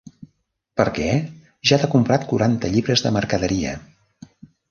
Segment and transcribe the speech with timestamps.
[0.79, 1.09] Per què,
[1.71, 3.75] ja t'ha comprat quaranta lliures de mercaderia.